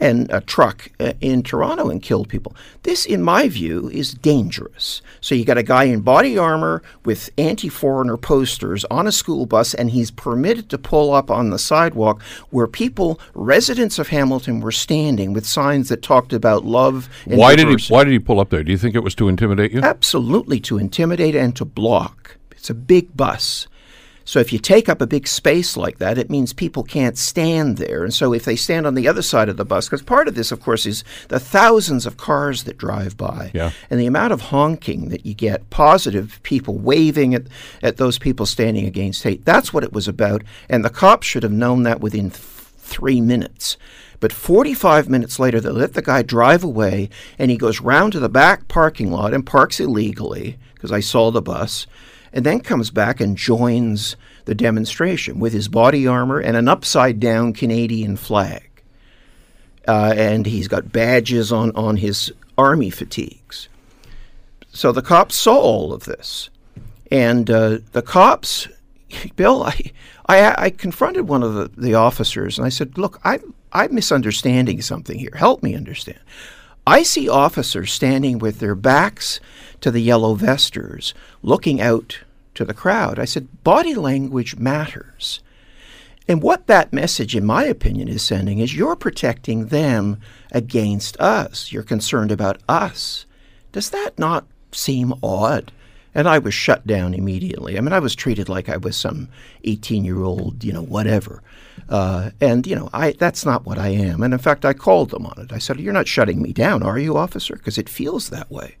and 0.00 0.30
a 0.30 0.40
truck 0.40 0.90
uh, 0.98 1.12
in 1.20 1.42
Toronto 1.42 1.90
and 1.90 2.02
killed 2.02 2.28
people. 2.28 2.56
This, 2.84 3.04
in 3.04 3.22
my 3.22 3.48
view, 3.48 3.90
is 3.90 4.14
dangerous. 4.14 5.02
So 5.20 5.34
you 5.34 5.44
got 5.44 5.58
a 5.58 5.62
guy 5.62 5.84
in 5.84 6.00
body 6.00 6.38
armor 6.38 6.82
with 7.04 7.28
anti-foreigner 7.36 8.16
posters 8.16 8.86
on 8.86 9.06
a 9.06 9.12
school 9.12 9.44
bus, 9.44 9.74
and 9.74 9.90
he's 9.90 10.10
permitted 10.10 10.70
to 10.70 10.78
pull 10.78 11.12
up 11.12 11.30
on 11.30 11.50
the 11.50 11.58
sidewalk 11.58 12.22
where 12.48 12.66
people, 12.66 13.20
residents 13.34 13.98
of 13.98 14.08
Hamilton, 14.08 14.60
were 14.60 14.72
standing 14.72 15.34
with 15.34 15.46
signs 15.46 15.90
that 15.90 16.00
talked 16.02 16.32
about 16.32 16.64
love. 16.64 17.10
And 17.26 17.38
Why 17.38 17.54
did 17.54 17.68
he? 17.68 17.92
Why 17.92 18.04
did 18.04 18.12
he 18.14 18.18
pull 18.18 18.40
up 18.40 18.48
there? 18.48 18.64
Do 18.64 18.72
you 18.72 18.78
think 18.78 18.94
it 18.94 19.04
was 19.04 19.14
to 19.16 19.28
intimidate 19.28 19.72
you? 19.72 19.82
Absolutely 19.82 20.60
to 20.60 20.78
intimidate 20.78 21.34
and 21.34 21.54
to 21.56 21.66
block. 21.66 22.38
It's 22.60 22.70
a 22.70 22.74
big 22.74 23.16
bus. 23.16 23.66
So 24.26 24.38
if 24.38 24.52
you 24.52 24.58
take 24.60 24.88
up 24.88 25.00
a 25.00 25.06
big 25.06 25.26
space 25.26 25.76
like 25.76 25.98
that, 25.98 26.18
it 26.18 26.30
means 26.30 26.52
people 26.52 26.84
can't 26.84 27.18
stand 27.18 27.78
there. 27.78 28.04
And 28.04 28.14
so 28.14 28.32
if 28.32 28.44
they 28.44 28.54
stand 28.54 28.86
on 28.86 28.94
the 28.94 29.08
other 29.08 29.22
side 29.22 29.48
of 29.48 29.56
the 29.56 29.64
bus, 29.64 29.88
because 29.88 30.02
part 30.02 30.28
of 30.28 30.34
this, 30.36 30.52
of 30.52 30.60
course, 30.60 30.86
is 30.86 31.02
the 31.28 31.40
thousands 31.40 32.06
of 32.06 32.16
cars 32.18 32.62
that 32.64 32.78
drive 32.78 33.16
by 33.16 33.50
Yeah. 33.54 33.70
and 33.88 33.98
the 33.98 34.06
amount 34.06 34.32
of 34.34 34.42
honking 34.42 35.08
that 35.08 35.26
you 35.26 35.34
get, 35.34 35.68
positive 35.70 36.38
people 36.44 36.76
waving 36.78 37.34
at, 37.34 37.44
at 37.82 37.96
those 37.96 38.18
people 38.18 38.46
standing 38.46 38.86
against 38.86 39.22
hate. 39.24 39.44
That's 39.46 39.72
what 39.72 39.82
it 39.82 39.92
was 39.92 40.06
about. 40.06 40.42
And 40.68 40.84
the 40.84 40.90
cops 40.90 41.26
should 41.26 41.42
have 41.42 41.50
known 41.50 41.82
that 41.84 42.00
within 42.00 42.30
th- 42.30 42.40
three 42.78 43.20
minutes. 43.22 43.78
But 44.20 44.32
45 44.34 45.08
minutes 45.08 45.38
later, 45.40 45.60
they 45.60 45.70
let 45.70 45.94
the 45.94 46.02
guy 46.02 46.22
drive 46.22 46.62
away, 46.62 47.08
and 47.38 47.50
he 47.50 47.56
goes 47.56 47.80
round 47.80 48.12
to 48.12 48.20
the 48.20 48.28
back 48.28 48.68
parking 48.68 49.10
lot 49.10 49.32
and 49.32 49.46
parks 49.46 49.80
illegally, 49.80 50.58
because 50.74 50.92
I 50.92 51.00
saw 51.00 51.30
the 51.30 51.40
bus, 51.42 51.86
and 52.32 52.46
then 52.46 52.60
comes 52.60 52.90
back 52.90 53.20
and 53.20 53.36
joins 53.36 54.16
the 54.44 54.54
demonstration 54.54 55.38
with 55.38 55.52
his 55.52 55.68
body 55.68 56.06
armor 56.06 56.38
and 56.38 56.56
an 56.56 56.68
upside 56.68 57.20
down 57.20 57.52
Canadian 57.52 58.16
flag. 58.16 58.68
Uh, 59.88 60.14
and 60.16 60.46
he's 60.46 60.68
got 60.68 60.92
badges 60.92 61.52
on, 61.52 61.74
on 61.74 61.96
his 61.96 62.32
army 62.56 62.90
fatigues. 62.90 63.68
So 64.72 64.92
the 64.92 65.02
cops 65.02 65.36
saw 65.36 65.58
all 65.58 65.92
of 65.92 66.04
this. 66.04 66.50
And 67.10 67.50
uh, 67.50 67.78
the 67.92 68.02
cops, 68.02 68.68
Bill, 69.36 69.64
I, 69.64 69.92
I, 70.26 70.64
I 70.66 70.70
confronted 70.70 71.28
one 71.28 71.42
of 71.42 71.54
the, 71.54 71.70
the 71.76 71.94
officers 71.94 72.58
and 72.58 72.66
I 72.66 72.68
said, 72.68 72.96
Look, 72.96 73.20
I'm, 73.24 73.54
I'm 73.72 73.94
misunderstanding 73.94 74.80
something 74.82 75.18
here. 75.18 75.32
Help 75.34 75.62
me 75.62 75.74
understand. 75.74 76.20
I 76.90 77.04
see 77.04 77.28
officers 77.28 77.92
standing 77.92 78.40
with 78.40 78.58
their 78.58 78.74
backs 78.74 79.38
to 79.80 79.92
the 79.92 80.00
yellow 80.00 80.34
vesters, 80.34 81.14
looking 81.40 81.80
out 81.80 82.18
to 82.56 82.64
the 82.64 82.74
crowd. 82.74 83.16
I 83.16 83.26
said, 83.26 83.62
Body 83.62 83.94
language 83.94 84.56
matters. 84.56 85.38
And 86.26 86.42
what 86.42 86.66
that 86.66 86.92
message, 86.92 87.36
in 87.36 87.46
my 87.46 87.62
opinion, 87.62 88.08
is 88.08 88.22
sending 88.22 88.58
is 88.58 88.74
you're 88.74 88.96
protecting 88.96 89.66
them 89.66 90.20
against 90.50 91.16
us. 91.20 91.70
You're 91.70 91.84
concerned 91.84 92.32
about 92.32 92.60
us. 92.68 93.24
Does 93.70 93.90
that 93.90 94.18
not 94.18 94.48
seem 94.72 95.14
odd? 95.22 95.70
And 96.14 96.28
I 96.28 96.38
was 96.38 96.54
shut 96.54 96.86
down 96.86 97.14
immediately. 97.14 97.78
I 97.78 97.80
mean, 97.80 97.92
I 97.92 98.00
was 98.00 98.16
treated 98.16 98.48
like 98.48 98.68
I 98.68 98.76
was 98.76 98.96
some 98.96 99.28
18 99.64 100.04
year 100.04 100.22
old, 100.22 100.64
you 100.64 100.72
know, 100.72 100.82
whatever. 100.82 101.42
Uh, 101.88 102.30
and, 102.40 102.66
you 102.66 102.74
know, 102.74 102.90
I, 102.92 103.12
that's 103.12 103.44
not 103.44 103.64
what 103.64 103.78
I 103.78 103.88
am. 103.88 104.22
And 104.22 104.34
in 104.34 104.40
fact, 104.40 104.64
I 104.64 104.72
called 104.72 105.10
them 105.10 105.26
on 105.26 105.38
it. 105.38 105.52
I 105.52 105.58
said, 105.58 105.80
You're 105.80 105.92
not 105.92 106.08
shutting 106.08 106.42
me 106.42 106.52
down, 106.52 106.82
are 106.82 106.98
you, 106.98 107.16
officer? 107.16 107.56
Because 107.56 107.78
it 107.78 107.88
feels 107.88 108.28
that 108.28 108.50
way. 108.50 108.76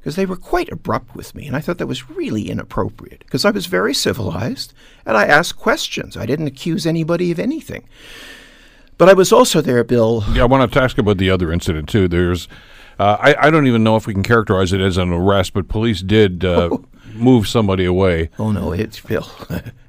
Because 0.00 0.16
they 0.16 0.26
were 0.26 0.36
quite 0.36 0.70
abrupt 0.72 1.14
with 1.14 1.34
me. 1.34 1.46
And 1.46 1.54
I 1.54 1.60
thought 1.60 1.78
that 1.78 1.86
was 1.86 2.10
really 2.10 2.50
inappropriate. 2.50 3.20
Because 3.20 3.44
I 3.44 3.50
was 3.50 3.66
very 3.66 3.94
civilized 3.94 4.72
and 5.06 5.16
I 5.16 5.26
asked 5.26 5.56
questions. 5.56 6.16
I 6.16 6.26
didn't 6.26 6.48
accuse 6.48 6.86
anybody 6.86 7.30
of 7.30 7.38
anything. 7.38 7.84
But 8.98 9.08
I 9.08 9.14
was 9.14 9.32
also 9.32 9.60
there, 9.60 9.84
Bill. 9.84 10.24
Yeah, 10.32 10.42
I 10.42 10.46
want 10.46 10.72
to 10.72 10.82
ask 10.82 10.98
about 10.98 11.18
the 11.18 11.30
other 11.30 11.52
incident, 11.52 11.88
too. 11.88 12.08
There's. 12.08 12.48
Uh, 13.02 13.16
I, 13.18 13.48
I 13.48 13.50
don't 13.50 13.66
even 13.66 13.82
know 13.82 13.96
if 13.96 14.06
we 14.06 14.14
can 14.14 14.22
characterize 14.22 14.72
it 14.72 14.80
as 14.80 14.96
an 14.96 15.12
arrest, 15.12 15.54
but 15.54 15.66
police 15.66 16.02
did 16.02 16.44
uh, 16.44 16.70
move 17.14 17.48
somebody 17.48 17.84
away. 17.84 18.30
Oh 18.38 18.52
no, 18.52 18.70
it's 18.70 19.00
Bill. 19.00 19.28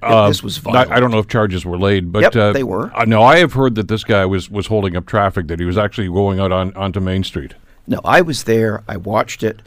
Uh, 0.01 0.27
this 0.29 0.41
was 0.41 0.57
violent. 0.57 0.91
I, 0.91 0.95
I 0.95 0.99
don't 0.99 1.11
know 1.11 1.19
if 1.19 1.27
charges 1.27 1.63
were 1.63 1.77
laid, 1.77 2.11
but 2.11 2.23
Yep, 2.23 2.35
uh, 2.35 2.53
they 2.53 2.63
were. 2.63 2.91
Uh, 2.95 3.05
no, 3.05 3.21
I 3.21 3.37
have 3.37 3.53
heard 3.53 3.75
that 3.75 3.87
this 3.87 4.03
guy 4.03 4.25
was, 4.25 4.49
was 4.49 4.65
holding 4.65 4.95
up 4.95 5.05
traffic. 5.05 5.47
That 5.47 5.59
he 5.59 5.65
was 5.65 5.77
actually 5.77 6.07
going 6.07 6.39
out 6.39 6.51
on 6.51 6.73
onto 6.73 6.99
Main 6.99 7.23
Street. 7.23 7.53
No, 7.85 8.01
I 8.03 8.21
was 8.21 8.45
there. 8.45 8.83
I 8.87 8.97
watched 8.97 9.43
it. 9.43 9.61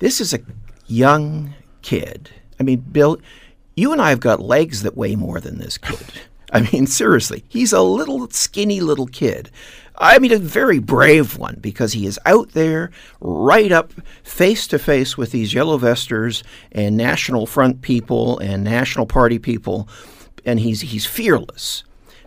This 0.00 0.20
is 0.20 0.34
a 0.34 0.40
young 0.88 1.54
kid. 1.82 2.30
I 2.58 2.64
mean, 2.64 2.80
Bill, 2.80 3.18
you 3.76 3.92
and 3.92 4.02
I 4.02 4.10
have 4.10 4.18
got 4.18 4.40
legs 4.40 4.82
that 4.82 4.96
weigh 4.96 5.14
more 5.14 5.38
than 5.38 5.58
this 5.58 5.78
kid. 5.78 6.04
I 6.52 6.68
mean, 6.72 6.88
seriously, 6.88 7.44
he's 7.48 7.72
a 7.72 7.82
little 7.82 8.28
skinny 8.30 8.80
little 8.80 9.06
kid. 9.06 9.50
I 9.98 10.18
mean, 10.20 10.32
a 10.32 10.38
very 10.38 10.78
brave 10.78 11.36
one 11.36 11.58
because 11.60 11.92
he 11.92 12.06
is 12.06 12.20
out 12.24 12.52
there 12.52 12.90
right 13.20 13.72
up 13.72 13.92
face 14.22 14.66
to 14.68 14.78
face 14.78 15.18
with 15.18 15.32
these 15.32 15.52
yellow 15.52 15.76
vesters 15.76 16.44
and 16.70 16.96
National 16.96 17.46
Front 17.46 17.82
people 17.82 18.38
and 18.38 18.62
National 18.62 19.06
Party 19.06 19.38
people, 19.38 19.88
and 20.44 20.60
he's 20.60 20.82
he's 20.82 21.04
fearless. 21.04 21.82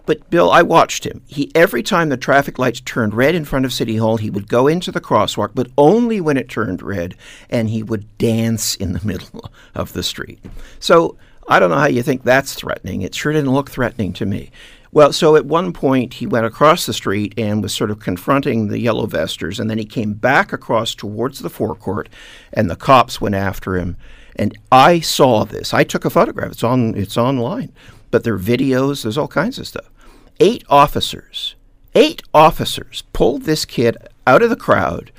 But 0.05 0.29
Bill, 0.29 0.51
I 0.51 0.63
watched 0.63 1.05
him. 1.05 1.21
He 1.27 1.49
every 1.55 1.81
time 1.83 2.09
the 2.09 2.17
traffic 2.17 2.59
lights 2.59 2.81
turned 2.81 3.13
red 3.13 3.35
in 3.35 3.45
front 3.45 3.65
of 3.65 3.71
City 3.71 3.95
Hall, 3.95 4.17
he 4.17 4.29
would 4.29 4.49
go 4.49 4.67
into 4.67 4.91
the 4.91 4.99
crosswalk, 4.99 5.51
but 5.53 5.69
only 5.77 6.19
when 6.19 6.37
it 6.37 6.49
turned 6.49 6.81
red, 6.81 7.15
and 7.49 7.69
he 7.69 7.83
would 7.83 8.17
dance 8.17 8.75
in 8.75 8.91
the 8.91 9.01
middle 9.07 9.49
of 9.75 9.93
the 9.93 10.03
street. 10.03 10.43
So 10.79 11.15
I 11.47 11.59
don't 11.59 11.69
know 11.69 11.77
how 11.77 11.87
you 11.87 12.03
think 12.03 12.23
that's 12.23 12.53
threatening. 12.53 13.01
It 13.01 13.15
sure 13.15 13.31
didn't 13.31 13.53
look 13.53 13.69
threatening 13.69 14.13
to 14.13 14.25
me. 14.25 14.51
Well, 14.93 15.13
so 15.13 15.37
at 15.37 15.45
one 15.45 15.71
point 15.71 16.15
he 16.15 16.27
went 16.27 16.45
across 16.45 16.85
the 16.85 16.93
street 16.93 17.33
and 17.37 17.63
was 17.63 17.73
sort 17.73 17.91
of 17.91 17.99
confronting 17.99 18.67
the 18.67 18.79
yellow 18.79 19.05
vesters, 19.05 19.59
and 19.59 19.69
then 19.69 19.77
he 19.77 19.85
came 19.85 20.13
back 20.13 20.51
across 20.51 20.93
towards 20.93 21.39
the 21.39 21.49
forecourt, 21.49 22.09
and 22.51 22.69
the 22.69 22.75
cops 22.75 23.21
went 23.21 23.35
after 23.35 23.77
him. 23.77 23.95
And 24.35 24.57
I 24.71 24.99
saw 24.99 25.45
this. 25.45 25.73
I 25.73 25.83
took 25.85 26.03
a 26.03 26.09
photograph. 26.09 26.51
It's 26.51 26.63
on. 26.63 26.95
It's 26.95 27.17
online. 27.17 27.71
But 28.11 28.23
there 28.23 28.33
are 28.33 28.39
videos. 28.39 29.03
There's 29.03 29.17
all 29.17 29.27
kinds 29.27 29.59
of 29.59 29.67
stuff. 29.67 29.89
Eight 30.39 30.63
officers, 30.69 31.55
eight 31.95 32.21
officers 32.33 33.03
pulled 33.13 33.43
this 33.43 33.63
kid 33.63 33.97
out 34.25 34.41
of 34.41 34.49
the 34.49 34.55
crowd 34.55 35.11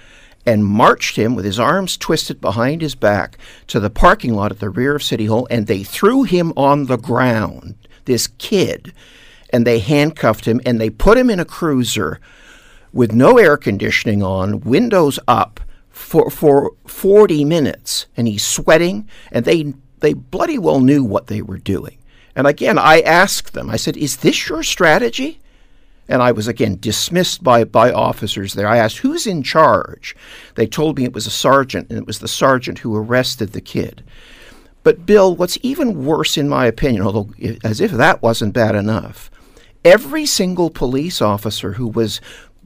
and 0.45 0.65
marched 0.65 1.17
him 1.17 1.35
with 1.35 1.45
his 1.45 1.61
arms 1.61 1.97
twisted 1.97 2.41
behind 2.41 2.83
his 2.83 2.95
back 2.95 3.39
to 3.69 3.79
the 3.79 3.91
parking 3.91 4.35
lot 4.35 4.51
at 4.51 4.59
the 4.59 4.69
rear 4.69 4.97
of 4.97 5.03
City 5.03 5.27
Hall, 5.27 5.47
and 5.51 5.67
they 5.67 5.83
threw 5.83 6.25
him 6.25 6.53
on 6.57 6.87
the 6.87 6.99
ground. 6.99 7.77
This 8.05 8.27
kid, 8.27 8.93
and 9.53 9.67
they 9.67 9.79
handcuffed 9.79 10.47
him 10.47 10.61
and 10.65 10.81
they 10.81 10.91
put 10.91 11.19
him 11.19 11.31
in 11.31 11.41
a 11.41 11.45
cruiser 11.45 12.21
with 12.93 13.13
no 13.13 13.39
air 13.39 13.57
conditioning 13.57 14.23
on, 14.23 14.61
windows 14.61 15.19
up 15.29 15.61
for 15.89 16.31
for 16.31 16.73
40 16.87 17.45
minutes 17.45 18.07
and 18.17 18.27
he's 18.27 18.47
sweating 18.47 19.09
and 19.31 19.45
they 19.45 19.75
they 20.01 20.15
bloody 20.15 20.59
well 20.59 20.81
knew 20.81 21.05
what 21.05 21.29
they 21.29 21.43
were 21.43 21.59
doing. 21.59 21.99
And 22.35 22.47
again, 22.47 22.79
I 22.79 23.01
asked 23.01 23.53
them. 23.53 23.71
I 23.71 23.77
said, 23.77 23.97
"Is 23.97 24.19
this 24.19 24.49
your 24.49 24.63
strategy?" 24.63 25.39
And 26.09 26.21
I 26.23 26.33
was 26.33 26.49
again 26.49 26.79
dismissed 26.81 27.45
by, 27.45 27.65
by 27.65 27.93
officers 27.93 28.55
there. 28.55 28.67
I 28.67 28.79
asked, 28.79 28.99
Who's 28.99 29.27
in 29.27 29.43
charge? 29.43 30.17
They 30.57 30.67
told 30.67 30.99
me 30.99 31.05
it 31.05 31.15
was 31.15 31.27
a 31.27 31.31
sergeant, 31.31 31.89
and 31.89 31.99
it 31.99 32.07
was 32.07 32.19
the 32.19 32.29
sergeant 32.29 32.81
who 32.81 32.97
arrested 32.97 33.53
the 33.53 33.61
kid. 33.61 34.03
But, 34.83 35.07
Bill, 35.07 35.35
what's 35.35 35.59
even 35.63 36.05
worse, 36.05 36.37
in 36.37 36.49
my 36.49 36.67
opinion, 36.67 37.03
although 37.03 37.31
eh, 37.41 37.57
as 37.63 37.81
if 37.81 37.93
that 37.93 38.21
wasn't 38.21 38.53
bad 38.53 38.75
enough, 38.75 39.31
every 39.85 40.27
single 40.27 40.71
police 40.71 41.21
officer 41.21 41.73
who 41.73 41.89
was 41.89 42.21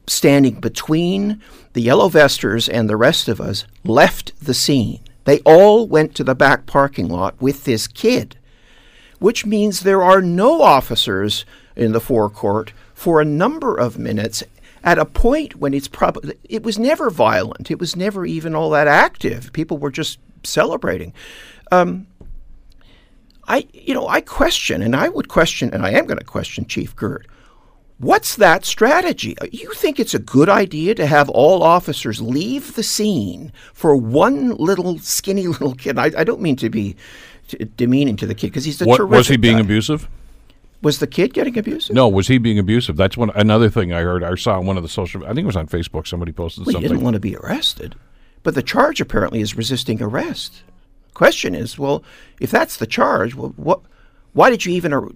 standing 0.07 0.59
between 0.59 1.41
the 1.73 1.81
yellow 1.81 2.09
vesters 2.09 2.69
and 2.69 2.89
the 2.89 2.95
rest 2.95 3.27
of 3.27 3.41
us 3.41 3.65
left 3.83 4.33
the 4.43 4.53
scene. 4.53 4.99
They 5.25 5.39
all 5.39 5.87
went 5.87 6.15
to 6.15 6.23
the 6.23 6.35
back 6.35 6.65
parking 6.65 7.09
lot 7.09 7.39
with 7.41 7.65
this 7.65 7.87
kid, 7.87 8.37
which 9.19 9.45
means 9.45 9.81
there 9.81 10.01
are 10.01 10.21
no 10.21 10.61
officers 10.61 11.45
in 11.75 11.91
the 11.91 11.99
forecourt 11.99 12.71
for 12.93 13.19
a 13.19 13.25
number 13.25 13.75
of 13.75 13.99
minutes 13.99 14.43
at 14.83 14.97
a 14.97 15.05
point 15.05 15.57
when 15.57 15.73
it's 15.73 15.87
probably 15.87 16.35
it 16.45 16.63
was 16.63 16.79
never 16.79 17.09
violent. 17.09 17.69
It 17.69 17.79
was 17.79 17.95
never 17.95 18.25
even 18.25 18.55
all 18.55 18.69
that 18.69 18.87
active. 18.87 19.51
People 19.51 19.77
were 19.77 19.91
just 19.91 20.19
celebrating. 20.43 21.13
Um, 21.71 22.07
i 23.47 23.65
you 23.73 23.93
know 23.93 24.07
i 24.07 24.19
question 24.21 24.81
and 24.81 24.95
i 24.95 25.07
would 25.09 25.27
question 25.29 25.73
and 25.73 25.85
i 25.85 25.91
am 25.91 26.05
going 26.05 26.17
to 26.17 26.23
question 26.25 26.65
chief 26.65 26.95
girt 26.95 27.25
what's 27.99 28.35
that 28.35 28.63
strategy 28.65 29.37
uh, 29.39 29.45
you 29.51 29.71
think 29.73 29.99
it's 29.99 30.13
a 30.13 30.19
good 30.19 30.49
idea 30.49 30.93
to 30.93 31.05
have 31.05 31.29
all 31.29 31.63
officers 31.63 32.21
leave 32.21 32.75
the 32.75 32.83
scene 32.83 33.51
for 33.73 33.95
one 33.95 34.49
little 34.55 34.99
skinny 34.99 35.47
little 35.55 35.73
kid 35.75 35.97
i, 35.97 36.05
I 36.17 36.23
don't 36.23 36.41
mean 36.41 36.55
to 36.57 36.69
be 36.69 36.95
t- 37.47 37.57
demeaning 37.75 38.15
to 38.17 38.25
the 38.27 38.35
kid 38.35 38.47
because 38.47 38.65
he's 38.65 38.81
a 38.81 38.85
What, 38.85 38.97
terrific 38.97 39.17
was 39.17 39.27
he 39.29 39.37
being 39.37 39.55
guy. 39.57 39.61
abusive? 39.61 40.07
was 40.83 40.99
the 40.99 41.07
kid 41.07 41.33
getting 41.33 41.57
abusive 41.57 41.95
No, 41.95 42.07
was 42.07 42.27
he 42.27 42.37
being 42.37 42.59
abusive? 42.59 42.97
That's 42.97 43.17
one 43.17 43.31
another 43.33 43.67
thing 43.67 43.93
I 43.93 44.01
heard. 44.01 44.23
I 44.23 44.35
saw 44.35 44.59
on 44.59 44.67
one 44.67 44.77
of 44.77 44.83
the 44.83 44.89
social. 44.89 45.23
I 45.25 45.29
think 45.29 45.39
it 45.39 45.45
was 45.47 45.55
on 45.55 45.67
Facebook. 45.67 46.05
Somebody 46.05 46.31
posted 46.31 46.67
Well, 46.67 46.67
he 46.67 46.73
something. 46.73 46.89
didn't 46.91 47.03
want 47.03 47.15
to 47.15 47.19
be 47.19 47.35
arrested, 47.35 47.95
but 48.43 48.53
the 48.53 48.61
charge 48.61 49.01
apparently 49.01 49.41
is 49.41 49.57
resisting 49.57 49.99
arrest. 50.03 50.61
Question 51.17 51.55
is, 51.55 51.79
well, 51.79 52.03
if 52.39 52.51
that's 52.51 52.77
the 52.77 52.85
charge, 52.85 53.33
well, 53.33 53.51
what? 53.57 53.79
Why 54.33 54.51
did 54.51 54.67
you 54.67 54.73
even 54.75 54.93
ar- 54.93 55.09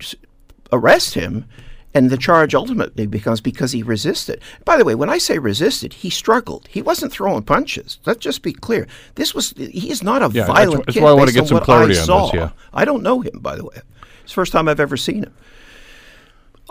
arrest 0.74 1.14
him? 1.14 1.46
And 1.94 2.10
the 2.10 2.18
charge 2.18 2.56
ultimately 2.56 3.06
becomes 3.06 3.40
because 3.40 3.72
he 3.72 3.84
resisted. 3.84 4.42
By 4.66 4.78
the 4.78 4.84
way, 4.84 4.96
when 4.96 5.12
I 5.12 5.20
say 5.20 5.38
resisted, 5.38 5.94
he 5.94 6.10
struggled. 6.10 6.68
He 6.72 6.82
wasn't 6.82 7.12
throwing 7.12 7.44
punches. 7.44 8.00
Let's 8.08 8.18
just 8.22 8.42
be 8.42 8.52
clear. 8.52 8.88
This 9.14 9.36
was 9.36 9.52
he 9.58 9.92
is 9.92 10.02
not 10.02 10.24
a 10.24 10.32
Yeah, 10.34 10.48
violent 10.48 10.82
wh- 10.82 10.86
that's 10.88 10.96
kid. 10.96 11.04
why 11.04 11.12
I 11.12 11.14
wanna 11.14 11.34
get 11.34 11.48
some 11.48 11.60
clarity 11.60 11.96
I 11.96 12.00
on 12.00 12.06
saw. 12.08 12.26
this, 12.26 12.34
yeah. 12.34 12.50
I 12.74 12.84
don't 12.84 13.04
know 13.04 13.22
him, 13.22 13.38
by 13.40 13.56
the 13.56 13.64
way. 13.66 13.76
It's 14.24 14.32
the 14.32 14.36
first 14.36 14.54
time 14.54 14.68
I've 14.68 14.80
ever 14.80 14.98
seen 14.98 15.22
him. 15.26 15.34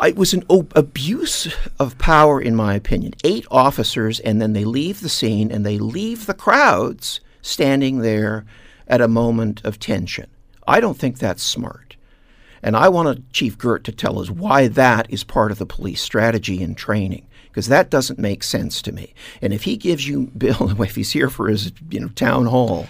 It 0.02 0.16
was 0.16 0.32
an 0.34 0.42
o- 0.50 0.66
abuse 0.74 1.54
of 1.78 1.98
power, 1.98 2.40
in 2.40 2.56
my 2.56 2.74
opinion. 2.74 3.12
Eight 3.22 3.46
officers, 3.48 4.18
and 4.18 4.42
then 4.42 4.54
they 4.54 4.64
leave 4.64 5.02
the 5.02 5.08
scene 5.08 5.52
and 5.52 5.64
they 5.64 5.78
leave 5.78 6.26
the 6.26 6.34
crowds 6.34 7.20
standing 7.42 7.98
there 8.00 8.44
at 8.90 9.00
a 9.00 9.08
moment 9.08 9.64
of 9.64 9.78
tension. 9.78 10.28
I 10.66 10.80
don't 10.80 10.98
think 10.98 11.18
that's 11.18 11.42
smart. 11.42 11.96
And 12.62 12.76
I 12.76 12.90
want 12.90 13.32
Chief 13.32 13.56
Girt 13.56 13.84
to 13.84 13.92
tell 13.92 14.18
us 14.18 14.28
why 14.28 14.68
that 14.68 15.10
is 15.10 15.24
part 15.24 15.50
of 15.50 15.58
the 15.58 15.64
police 15.64 16.02
strategy 16.02 16.62
and 16.62 16.76
training, 16.76 17.26
because 17.44 17.68
that 17.68 17.88
doesn't 17.88 18.18
make 18.18 18.42
sense 18.42 18.82
to 18.82 18.92
me. 18.92 19.14
And 19.40 19.54
if 19.54 19.62
he 19.62 19.78
gives 19.78 20.06
you, 20.06 20.26
Bill, 20.36 20.82
if 20.82 20.96
he's 20.96 21.12
here 21.12 21.30
for 21.30 21.48
his 21.48 21.72
you 21.88 22.00
know 22.00 22.08
town 22.08 22.46
hall, 22.46 22.88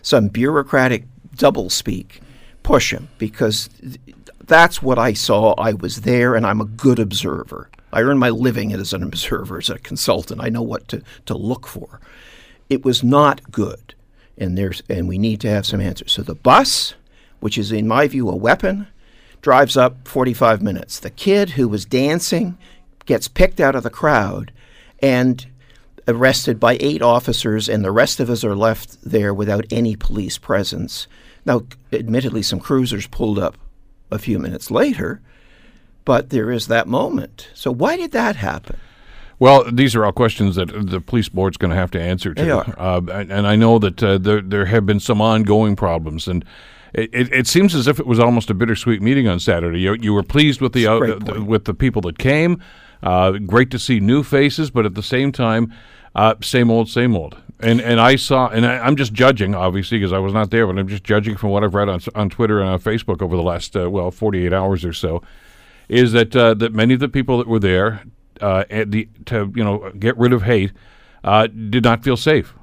some 0.00 0.26
bureaucratic 0.26 1.04
doublespeak, 1.36 2.20
push 2.64 2.92
him, 2.92 3.08
because 3.18 3.68
that's 4.44 4.82
what 4.82 4.98
I 4.98 5.12
saw. 5.12 5.52
I 5.52 5.74
was 5.74 6.00
there, 6.00 6.34
and 6.34 6.44
I'm 6.44 6.60
a 6.60 6.66
good 6.66 6.98
observer. 6.98 7.70
I 7.92 8.00
earn 8.00 8.18
my 8.18 8.30
living 8.30 8.72
as 8.72 8.92
an 8.94 9.02
observer, 9.02 9.58
as 9.58 9.68
a 9.68 9.78
consultant. 9.78 10.40
I 10.40 10.48
know 10.48 10.62
what 10.62 10.88
to, 10.88 11.02
to 11.26 11.36
look 11.36 11.66
for. 11.66 12.00
It 12.70 12.84
was 12.84 13.04
not 13.04 13.52
good, 13.52 13.94
and 14.38 14.56
there's 14.56 14.82
and 14.88 15.08
we 15.08 15.18
need 15.18 15.40
to 15.40 15.50
have 15.50 15.66
some 15.66 15.80
answers. 15.80 16.12
So 16.12 16.22
the 16.22 16.34
bus, 16.34 16.94
which 17.40 17.58
is 17.58 17.72
in 17.72 17.88
my 17.88 18.08
view 18.08 18.28
a 18.28 18.36
weapon, 18.36 18.88
drives 19.40 19.76
up 19.76 20.06
45 20.06 20.62
minutes. 20.62 20.98
The 20.98 21.10
kid 21.10 21.50
who 21.50 21.68
was 21.68 21.84
dancing 21.84 22.56
gets 23.06 23.28
picked 23.28 23.60
out 23.60 23.74
of 23.74 23.82
the 23.82 23.90
crowd 23.90 24.52
and 25.00 25.46
arrested 26.08 26.58
by 26.58 26.76
eight 26.80 27.02
officers, 27.02 27.68
and 27.68 27.84
the 27.84 27.90
rest 27.90 28.20
of 28.20 28.30
us 28.30 28.44
are 28.44 28.56
left 28.56 28.98
there 29.02 29.32
without 29.34 29.64
any 29.70 29.96
police 29.96 30.38
presence. 30.38 31.06
Now, 31.44 31.62
admittedly, 31.92 32.42
some 32.42 32.60
cruisers 32.60 33.06
pulled 33.06 33.38
up 33.38 33.56
a 34.10 34.18
few 34.18 34.38
minutes 34.38 34.70
later, 34.70 35.20
but 36.04 36.30
there 36.30 36.50
is 36.50 36.66
that 36.66 36.86
moment. 36.86 37.48
So, 37.54 37.72
why 37.72 37.96
did 37.96 38.12
that 38.12 38.36
happen? 38.36 38.78
Well, 39.42 39.64
these 39.72 39.96
are 39.96 40.04
all 40.04 40.12
questions 40.12 40.54
that 40.54 40.68
the 40.68 41.00
police 41.00 41.28
board's 41.28 41.56
going 41.56 41.72
to 41.72 41.76
have 41.76 41.90
to 41.90 42.00
answer 42.00 42.32
to. 42.32 42.40
They 42.40 42.50
are. 42.52 42.74
Uh, 42.78 43.00
and, 43.10 43.44
I 43.44 43.56
know 43.56 43.80
that 43.80 44.00
uh, 44.00 44.18
there 44.18 44.40
there 44.40 44.66
have 44.66 44.86
been 44.86 45.00
some 45.00 45.20
ongoing 45.20 45.74
problems, 45.74 46.28
and 46.28 46.44
it, 46.94 47.10
it, 47.12 47.32
it 47.32 47.46
seems 47.48 47.74
as 47.74 47.88
if 47.88 47.98
it 47.98 48.06
was 48.06 48.20
almost 48.20 48.50
a 48.50 48.54
bittersweet 48.54 49.02
meeting 49.02 49.26
on 49.26 49.40
Saturday. 49.40 49.80
You, 49.80 49.94
you 49.94 50.14
were 50.14 50.22
pleased 50.22 50.60
with 50.60 50.74
the, 50.74 50.86
uh, 50.86 51.00
the- 51.18 51.42
with 51.42 51.64
the 51.64 51.74
people 51.74 52.00
that 52.02 52.18
came. 52.18 52.62
Uh, 53.02 53.32
great 53.32 53.72
to 53.72 53.80
see 53.80 53.98
new 53.98 54.22
faces, 54.22 54.70
but 54.70 54.86
at 54.86 54.94
the 54.94 55.02
same 55.02 55.32
time, 55.32 55.74
uh, 56.14 56.36
same 56.40 56.70
old, 56.70 56.88
same 56.88 57.16
old. 57.16 57.36
And 57.58 57.80
and 57.80 58.00
I 58.00 58.14
saw, 58.14 58.46
and 58.46 58.64
I, 58.64 58.78
I'm 58.78 58.94
just 58.94 59.12
judging, 59.12 59.56
obviously, 59.56 59.98
because 59.98 60.12
I 60.12 60.18
was 60.18 60.32
not 60.32 60.52
there, 60.52 60.68
but 60.68 60.78
I'm 60.78 60.86
just 60.86 61.02
judging 61.02 61.36
from 61.36 61.50
what 61.50 61.64
I've 61.64 61.74
read 61.74 61.88
on 61.88 62.00
on 62.14 62.30
Twitter 62.30 62.60
and 62.60 62.68
on 62.70 62.78
Facebook 62.78 63.20
over 63.20 63.34
the 63.34 63.42
last 63.42 63.76
uh, 63.76 63.90
well 63.90 64.12
48 64.12 64.52
hours 64.52 64.84
or 64.84 64.92
so. 64.92 65.20
Is 65.88 66.12
that 66.12 66.36
uh, 66.36 66.54
that 66.54 66.72
many 66.72 66.94
of 66.94 67.00
the 67.00 67.08
people 67.08 67.38
that 67.38 67.48
were 67.48 67.58
there 67.58 68.04
uh, 68.42 68.64
at 68.70 68.90
the 68.90 69.08
to 69.26 69.52
you 69.54 69.64
know 69.64 69.90
get 69.98 70.16
rid 70.18 70.32
of 70.32 70.42
hate 70.42 70.72
uh, 71.24 71.46
did 71.46 71.84
not 71.84 72.02
feel 72.02 72.16
safe 72.16 72.54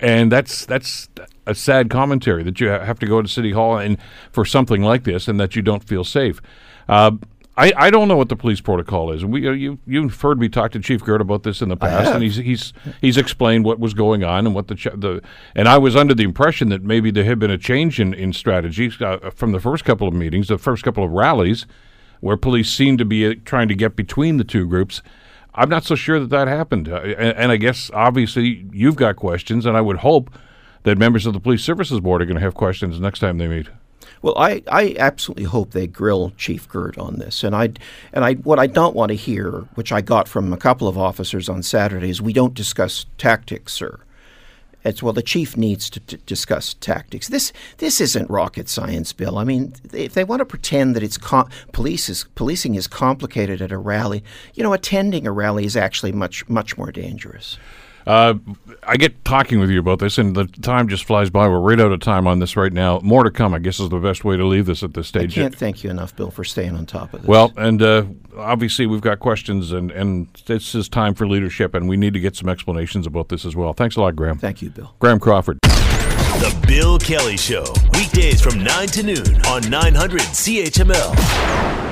and 0.00 0.32
that's 0.32 0.66
that's 0.66 1.08
a 1.46 1.54
sad 1.54 1.90
commentary 1.90 2.42
that 2.42 2.60
you 2.60 2.68
have 2.68 2.98
to 2.98 3.06
go 3.06 3.20
to 3.20 3.28
city 3.28 3.52
hall 3.52 3.76
and 3.78 3.98
for 4.32 4.44
something 4.44 4.82
like 4.82 5.04
this, 5.04 5.28
and 5.28 5.38
that 5.38 5.54
you 5.54 5.62
don't 5.62 5.84
feel 5.84 6.04
safe. 6.04 6.40
Uh, 6.88 7.12
I, 7.56 7.72
I 7.76 7.90
don't 7.90 8.08
know 8.08 8.16
what 8.16 8.30
the 8.30 8.36
police 8.36 8.60
protocol 8.60 9.12
is. 9.12 9.24
We 9.24 9.46
uh, 9.46 9.52
you 9.52 9.78
you've 9.86 10.18
heard 10.20 10.40
me 10.40 10.48
talk 10.48 10.72
to 10.72 10.80
Chief 10.80 11.04
Girt 11.04 11.20
about 11.20 11.42
this 11.42 11.60
in 11.60 11.68
the 11.68 11.76
past, 11.76 12.12
and 12.12 12.22
he's 12.22 12.36
he's 12.36 12.72
he's 13.00 13.18
explained 13.18 13.64
what 13.64 13.78
was 13.78 13.92
going 13.92 14.24
on 14.24 14.46
and 14.46 14.54
what 14.54 14.68
the 14.68 14.74
ch- 14.74 14.94
the 14.94 15.20
and 15.54 15.68
I 15.68 15.76
was 15.76 15.94
under 15.94 16.14
the 16.14 16.22
impression 16.22 16.70
that 16.70 16.82
maybe 16.82 17.10
there 17.10 17.24
had 17.24 17.38
been 17.38 17.50
a 17.50 17.58
change 17.58 18.00
in 18.00 18.14
in 18.14 18.32
strategy 18.32 18.90
uh, 19.00 19.30
from 19.30 19.52
the 19.52 19.60
first 19.60 19.84
couple 19.84 20.08
of 20.08 20.14
meetings, 20.14 20.48
the 20.48 20.58
first 20.58 20.82
couple 20.82 21.04
of 21.04 21.10
rallies, 21.10 21.66
where 22.20 22.36
police 22.36 22.70
seemed 22.70 22.98
to 22.98 23.04
be 23.04 23.26
uh, 23.26 23.34
trying 23.44 23.68
to 23.68 23.74
get 23.74 23.96
between 23.96 24.36
the 24.36 24.44
two 24.44 24.66
groups. 24.66 25.02
I'm 25.54 25.68
not 25.68 25.84
so 25.84 25.94
sure 25.94 26.20
that 26.20 26.30
that 26.30 26.48
happened, 26.48 26.88
uh, 26.88 27.00
and, 27.00 27.36
and 27.36 27.52
I 27.52 27.56
guess 27.56 27.90
obviously 27.92 28.66
you've 28.72 28.96
got 28.96 29.16
questions, 29.16 29.66
and 29.66 29.76
I 29.76 29.80
would 29.80 29.98
hope 29.98 30.30
that 30.84 30.96
members 30.96 31.26
of 31.26 31.34
the 31.34 31.40
police 31.40 31.62
services 31.62 32.00
board 32.00 32.22
are 32.22 32.26
going 32.26 32.36
to 32.36 32.42
have 32.42 32.54
questions 32.54 33.00
next 33.00 33.18
time 33.18 33.38
they 33.38 33.48
meet. 33.48 33.68
Well, 34.22 34.36
I, 34.36 34.62
I 34.70 34.94
absolutely 34.98 35.44
hope 35.44 35.70
they 35.70 35.86
grill 35.86 36.32
Chief 36.36 36.68
Girt 36.68 36.98
on 36.98 37.16
this, 37.16 37.42
and 37.42 37.54
I 37.56 37.70
and 38.12 38.24
I 38.24 38.34
what 38.34 38.58
I 38.58 38.66
don't 38.66 38.94
want 38.94 39.10
to 39.10 39.16
hear, 39.16 39.50
which 39.74 39.92
I 39.92 40.02
got 40.02 40.28
from 40.28 40.52
a 40.52 40.58
couple 40.58 40.88
of 40.88 40.98
officers 40.98 41.48
on 41.48 41.62
Saturday, 41.62 42.10
is 42.10 42.20
we 42.20 42.34
don't 42.34 42.54
discuss 42.54 43.06
tactics, 43.16 43.72
sir. 43.72 44.00
It's 44.84 45.02
well, 45.02 45.12
the 45.12 45.22
chief 45.22 45.56
needs 45.56 45.90
to, 45.90 46.00
discuss 46.00 46.74
tactics. 46.74 47.28
This 47.28 47.52
this 47.78 48.00
isn't 48.00 48.30
rocket 48.30 48.68
science, 48.68 49.12
Bill. 49.12 49.38
I 49.38 49.44
mean, 49.44 49.74
if 49.92 50.14
they 50.14 50.24
want 50.24 50.40
to 50.40 50.46
pretend 50.46 50.96
that 50.96 51.02
it's 51.02 51.18
com- 51.18 51.50
police 51.72 52.08
is 52.08 52.24
policing 52.34 52.74
is 52.74 52.86
complicated 52.86 53.60
at 53.60 53.72
a 53.72 53.78
rally, 53.78 54.24
you 54.54 54.62
know, 54.62 54.72
attending 54.72 55.26
a 55.26 55.32
rally 55.32 55.64
is 55.64 55.76
actually 55.76 56.12
much 56.12 56.48
much 56.48 56.78
more 56.78 56.90
dangerous. 56.90 57.58
Uh, 58.06 58.34
I 58.82 58.96
get 58.96 59.24
talking 59.24 59.60
with 59.60 59.70
you 59.70 59.78
about 59.78 59.98
this, 59.98 60.18
and 60.18 60.34
the 60.34 60.46
time 60.46 60.88
just 60.88 61.04
flies 61.04 61.30
by. 61.30 61.46
We're 61.48 61.60
right 61.60 61.80
out 61.80 61.92
of 61.92 62.00
time 62.00 62.26
on 62.26 62.38
this 62.38 62.56
right 62.56 62.72
now. 62.72 62.98
More 63.02 63.24
to 63.24 63.30
come, 63.30 63.54
I 63.54 63.58
guess, 63.58 63.78
is 63.78 63.88
the 63.90 63.98
best 63.98 64.24
way 64.24 64.36
to 64.36 64.46
leave 64.46 64.66
this 64.66 64.82
at 64.82 64.94
this 64.94 65.06
I 65.08 65.20
stage. 65.20 65.34
can't 65.34 65.54
thank 65.54 65.84
you 65.84 65.90
enough, 65.90 66.16
Bill, 66.16 66.30
for 66.30 66.44
staying 66.44 66.74
on 66.76 66.86
top 66.86 67.12
of 67.14 67.22
this. 67.22 67.28
Well, 67.28 67.52
and 67.56 67.82
uh, 67.82 68.04
obviously 68.36 68.86
we've 68.86 69.00
got 69.00 69.20
questions, 69.20 69.72
and, 69.72 69.90
and 69.90 70.28
this 70.46 70.74
is 70.74 70.88
time 70.88 71.14
for 71.14 71.26
leadership, 71.28 71.74
and 71.74 71.88
we 71.88 71.96
need 71.96 72.14
to 72.14 72.20
get 72.20 72.36
some 72.36 72.48
explanations 72.48 73.06
about 73.06 73.28
this 73.28 73.44
as 73.44 73.54
well. 73.54 73.72
Thanks 73.72 73.96
a 73.96 74.00
lot, 74.00 74.16
Graham. 74.16 74.38
thank 74.38 74.62
you, 74.62 74.70
Bill. 74.70 74.94
Graham 74.98 75.20
Crawford. 75.20 75.58
The 75.62 76.64
Bill 76.66 76.98
Kelly 76.98 77.36
Show, 77.36 77.64
weekdays 77.92 78.40
from 78.40 78.64
9 78.64 78.88
to 78.88 79.02
noon 79.02 79.44
on 79.46 79.68
900 79.68 80.20
CHML. 80.20 81.89